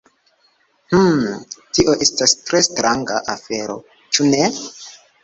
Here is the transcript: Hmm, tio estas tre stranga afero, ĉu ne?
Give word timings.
Hmm, 0.93 1.27
tio 1.77 1.93
estas 2.05 2.33
tre 2.47 2.63
stranga 2.69 3.21
afero, 3.35 3.77
ĉu 4.17 4.27
ne? 4.31 4.49